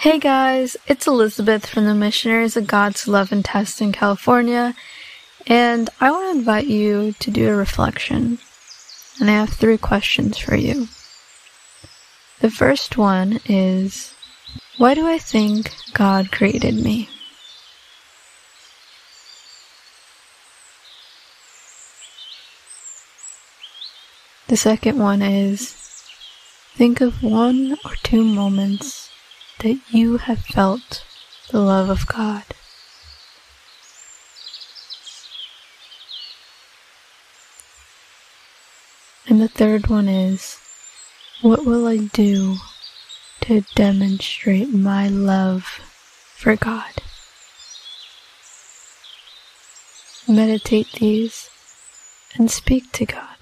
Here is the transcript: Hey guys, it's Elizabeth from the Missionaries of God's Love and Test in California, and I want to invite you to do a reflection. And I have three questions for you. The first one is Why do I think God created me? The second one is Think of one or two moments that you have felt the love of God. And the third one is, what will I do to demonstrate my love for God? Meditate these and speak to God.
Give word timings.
Hey 0.00 0.18
guys, 0.18 0.78
it's 0.86 1.06
Elizabeth 1.06 1.66
from 1.66 1.84
the 1.84 1.94
Missionaries 1.94 2.56
of 2.56 2.66
God's 2.66 3.06
Love 3.06 3.32
and 3.32 3.44
Test 3.44 3.82
in 3.82 3.92
California, 3.92 4.74
and 5.46 5.90
I 6.00 6.10
want 6.10 6.32
to 6.32 6.38
invite 6.38 6.68
you 6.68 7.12
to 7.18 7.30
do 7.30 7.50
a 7.50 7.54
reflection. 7.54 8.38
And 9.20 9.28
I 9.28 9.34
have 9.34 9.50
three 9.50 9.76
questions 9.76 10.38
for 10.38 10.56
you. 10.56 10.88
The 12.38 12.50
first 12.50 12.96
one 12.96 13.40
is 13.44 14.14
Why 14.78 14.94
do 14.94 15.06
I 15.06 15.18
think 15.18 15.70
God 15.92 16.32
created 16.32 16.76
me? 16.76 17.10
The 24.48 24.56
second 24.56 24.98
one 24.98 25.20
is 25.20 25.72
Think 26.74 27.02
of 27.02 27.22
one 27.22 27.76
or 27.84 27.96
two 28.02 28.24
moments 28.24 29.09
that 29.60 29.78
you 29.90 30.16
have 30.16 30.40
felt 30.40 31.04
the 31.50 31.60
love 31.60 31.88
of 31.88 32.06
God. 32.06 32.44
And 39.26 39.40
the 39.40 39.48
third 39.48 39.86
one 39.88 40.08
is, 40.08 40.58
what 41.42 41.64
will 41.64 41.86
I 41.86 41.98
do 41.98 42.56
to 43.42 43.62
demonstrate 43.74 44.74
my 44.74 45.08
love 45.08 45.64
for 46.36 46.56
God? 46.56 47.02
Meditate 50.26 50.90
these 50.92 51.48
and 52.36 52.50
speak 52.50 52.90
to 52.92 53.06
God. 53.06 53.39